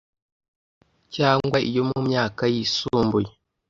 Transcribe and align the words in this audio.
cyangwa 1.15 1.57
iyo 1.69 1.83
mu 1.89 1.99
myaka 2.07 2.43
yisumbuye 2.53 3.29